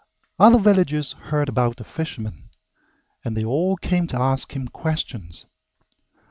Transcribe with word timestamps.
Other 0.39 0.57
villagers 0.57 1.11
heard 1.11 1.47
about 1.47 1.75
the 1.75 1.83
fisherman, 1.83 2.49
and 3.23 3.37
they 3.37 3.45
all 3.45 3.75
came 3.75 4.07
to 4.07 4.19
ask 4.19 4.55
him 4.55 4.67
questions. 4.67 5.45